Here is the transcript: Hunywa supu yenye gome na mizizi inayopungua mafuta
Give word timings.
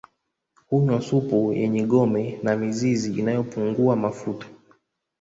Hunywa 0.69 0.97
supu 1.07 1.53
yenye 1.53 1.83
gome 1.91 2.39
na 2.43 2.51
mizizi 2.57 3.11
inayopungua 3.19 3.95
mafuta 3.95 4.45